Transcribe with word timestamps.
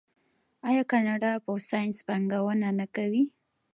آیا 0.67 0.83
کاناډا 0.91 1.31
په 1.43 1.51
ساینس 1.69 1.97
پانګونه 2.07 2.69
نه 2.79 2.85
کوي؟ 2.95 3.23